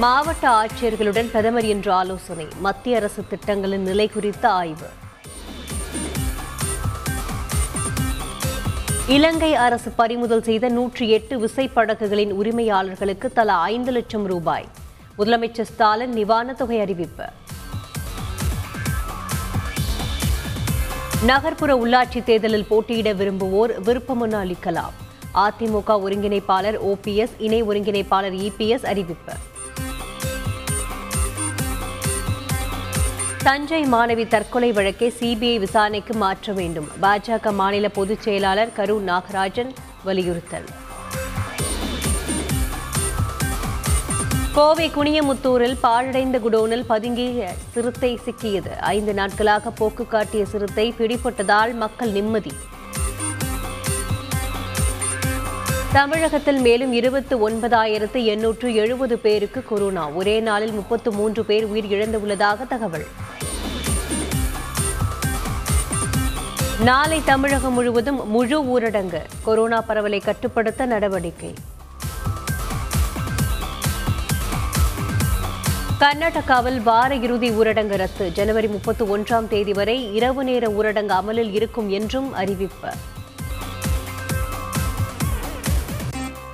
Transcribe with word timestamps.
மாவட்ட 0.00 0.44
ஆட்சியர்களுடன் 0.50 1.30
பிரதமர் 1.30 1.64
இன்று 1.64 1.92
ஆலோசனை 1.92 2.46
மத்திய 2.58 2.96
அரசு 2.96 3.22
திட்டங்களின் 3.28 3.82
நிலை 3.82 4.08
குறித்த 4.08 4.48
ஆய்வு. 4.48 4.88
இலங்கை 9.06 9.54
அரசு 9.54 9.90
பறிமுதல் 9.90 10.42
செய்த 10.42 10.68
நூற்றி 10.68 11.10
எட்டு 11.10 11.38
விசைப்படகுகளின் 11.38 12.32
உரிமையாளர்களுக்கு 12.32 13.32
தலா 13.32 13.62
ஐந்து 13.62 13.92
லட்சம் 13.92 14.24
ரூபாய். 14.24 14.68
முதலமைச்சர் 15.18 15.70
ஸ்டாலின் 15.72 16.14
நிவாரணத் 16.14 16.60
தொகை 16.62 16.80
அறிவிப்பு. 16.80 17.24
நகர்ப்புற 21.22 21.74
உள்ளாட்சி 21.74 22.24
தேர்தலில் 22.24 22.66
போட்டியிட 22.66 23.12
விரும்புவோர் 23.12 23.82
விருப்பமனு 23.82 24.38
அளிக்கலாம். 24.44 24.96
அதிமுக 25.34 26.00
ஒருங்கிணைப்பாளர் 26.06 26.80
ஓபிஎஸ் 26.90 27.36
இணை 27.38 27.62
ஒருங்கிணைப்பாளர் 27.62 28.38
இபிஎஸ் 28.48 28.86
அறிவிப்பு. 28.86 29.32
தஞ்சை 33.44 33.82
மாணவி 33.82 34.28
தற்கொலை 34.28 34.72
வழக்கை 34.72 35.12
சிபிஐ 35.20 35.58
விசாரணைக்கு 35.58 36.14
மாற்ற 36.14 36.52
வேண்டும். 36.52 36.88
பாஜக 37.02 37.52
மாநில 37.52 37.88
பொதுச் 37.88 38.22
செயலாளர் 38.22 38.72
கரு 38.72 39.02
நாகராஜன் 39.06 39.70
வலியுறுத்தல். 40.04 40.64
கோவை 44.54 44.90
குனியமுத்தூரில் 44.90 45.76
பாழடைந்த 45.80 46.38
குடோனில் 46.38 46.84
பதுங்கிய 46.84 47.52
சிறுத்தை 47.70 48.20
சிக்கியது. 48.24 48.78
ஐந்து 48.78 49.14
நாட்களாக 49.14 49.70
போக்கு 49.70 50.06
காட்டிய 50.06 50.44
சிறுத்தை 50.44 50.94
பிடிபட்டதால் 50.98 51.74
மக்கள் 51.74 52.10
நிம்மதி. 52.10 52.52
தமிழகத்தில் 55.92 56.60
மேலும் 56.60 56.92
இருபத்து 56.92 57.50
ஒன்பதாயிரத்து 57.50 58.24
எண்ணூற்று 58.24 58.74
எழுபது 58.74 59.18
பேருக்கு 59.18 59.64
கொரோனா. 59.64 60.10
ஒரே 60.10 60.40
நாளில் 60.40 60.72
முப்பத்து 60.72 61.12
மூன்று 61.12 61.44
பேர் 61.44 61.64
உயிர் 61.64 61.84
இழந்துள்ளதாக 61.84 62.66
தகவல். 62.68 63.06
நாளை 66.80 67.22
தமிழகம் 67.24 67.72
முழுவதும் 67.72 68.30
முழு 68.30 68.62
ஊரடங்கு. 68.62 69.22
கொரோனா 69.42 69.80
பரவலை 69.80 70.20
கட்டுப்படுத்த 70.20 70.86
நடவடிக்கை. 70.86 71.54
கர்நாடகாவில் 76.00 76.82
வார 76.82 77.14
இறுதி 77.14 77.50
ஊரடங்கு 77.50 77.96
ரத்து. 77.96 78.32
ஜனவரி 78.32 78.68
முப்பத்தி 78.68 79.04
ஒன்றாம் 79.04 79.48
தேதி 79.48 79.72
வரை 79.72 80.14
இரவு 80.14 80.44
நேர 80.44 80.70
ஊரடங்கு 80.70 81.14
அமலில் 81.22 81.52
இருக்கும் 81.52 81.88
என்றும் 81.88 82.32
அறிவிப்பு. 82.32 82.88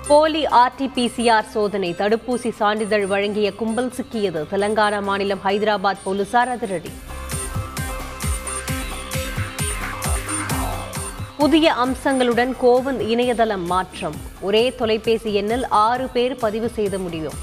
போலி 0.09 0.47
ஆர்டிபிசிஆர் 0.47 1.49
சோதனை 1.49 1.95
தடுப்பூசி 1.99 2.51
சான்றிதழ் 2.51 3.07
வழங்கிய 3.07 3.55
கும்பல் 3.55 3.93
சிக்கியது. 3.97 4.41
தெலங்கானா 4.51 5.03
மாநிலம் 5.03 5.41
ஹைதராபாத் 5.45 6.03
போலீசார் 6.05 6.48
அதிரடி. 6.48 6.93
புதிய 11.37 11.73
அம்சங்களுடன் 11.73 12.57
கோவிந்த் 12.63 13.01
இணையதளம் 13.01 13.67
மாற்றம். 13.67 14.15
ஒரே 14.41 14.75
தொலைபேசி 14.75 15.35
எண்ணில் 15.35 15.69
ஆறு 15.69 16.09
பேர் 16.09 16.37
பதிவு 16.37 16.69
செய்த 16.69 16.98
முடியும் 16.98 17.39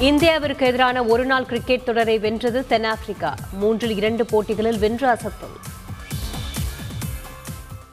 இந்தியாவிற்கு 0.00 0.60
எதிரான 0.60 1.04
ஒருநாள் 1.04 1.46
கிரிக்கெட் 1.46 1.84
தொடரை 1.84 2.18
வென்றது 2.18 2.66
தென்னாப்பிரிக்கா. 2.66 3.34
மூன்றில் 3.52 3.96
இரண்டு 3.96 4.26
போட்டிகளில் 4.26 4.78
வென்று 4.78 5.08
அசத்தல். 5.08 5.58